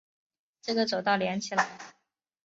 [0.63, 1.77] 这个走道连起来